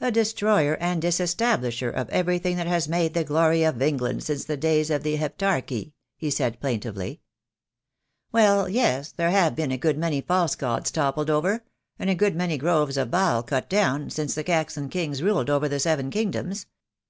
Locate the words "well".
8.32-8.70